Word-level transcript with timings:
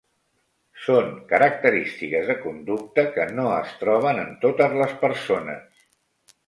Són 0.85 1.11
característiques 1.33 2.31
de 2.31 2.37
conducta 2.47 3.05
que 3.19 3.29
no 3.41 3.47
es 3.59 3.77
troben 3.85 4.25
en 4.27 4.35
totes 4.47 4.79
les 4.83 4.99
persones. 5.07 5.85